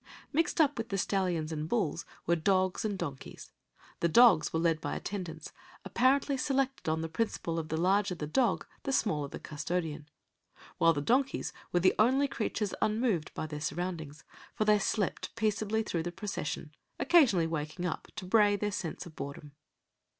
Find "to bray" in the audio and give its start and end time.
18.15-18.55